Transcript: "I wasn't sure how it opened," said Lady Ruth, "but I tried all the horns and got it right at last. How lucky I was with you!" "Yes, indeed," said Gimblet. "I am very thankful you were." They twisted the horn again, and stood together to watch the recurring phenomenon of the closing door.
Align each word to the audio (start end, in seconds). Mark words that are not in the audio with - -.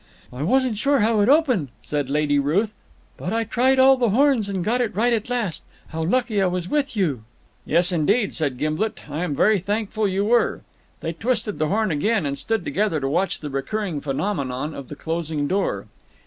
"I 0.33 0.41
wasn't 0.41 0.79
sure 0.79 1.01
how 1.01 1.19
it 1.19 1.29
opened," 1.29 1.67
said 1.83 2.09
Lady 2.09 2.39
Ruth, 2.39 2.73
"but 3.17 3.31
I 3.33 3.43
tried 3.43 3.77
all 3.77 3.97
the 3.97 4.09
horns 4.09 4.49
and 4.49 4.65
got 4.65 4.81
it 4.81 4.95
right 4.95 5.13
at 5.13 5.29
last. 5.29 5.61
How 5.89 6.01
lucky 6.01 6.41
I 6.41 6.47
was 6.47 6.67
with 6.67 6.95
you!" 6.97 7.23
"Yes, 7.67 7.91
indeed," 7.91 8.33
said 8.33 8.57
Gimblet. 8.57 9.01
"I 9.07 9.23
am 9.23 9.35
very 9.35 9.59
thankful 9.59 10.07
you 10.07 10.25
were." 10.25 10.61
They 11.01 11.13
twisted 11.13 11.59
the 11.59 11.67
horn 11.67 11.91
again, 11.91 12.25
and 12.25 12.35
stood 12.35 12.65
together 12.65 12.99
to 12.99 13.07
watch 13.07 13.41
the 13.41 13.51
recurring 13.51 14.01
phenomenon 14.01 14.73
of 14.73 14.87
the 14.87 14.95
closing 14.95 15.47
door. 15.47 15.85